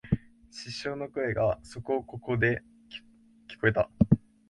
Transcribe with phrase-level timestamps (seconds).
[0.49, 2.63] 失笑の声がそこここで
[3.55, 3.87] 聞えた